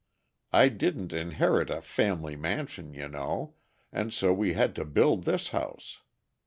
I 0.51 0.69
didn't 0.69 1.13
inherit 1.13 1.69
a 1.69 1.79
'family 1.79 2.35
mansion' 2.35 2.95
you 2.95 3.07
know, 3.07 3.53
and 3.91 4.11
so 4.11 4.33
we 4.33 4.53
had 4.53 4.73
to 4.77 4.83
build 4.83 5.25
this 5.25 5.49
house. 5.49 5.99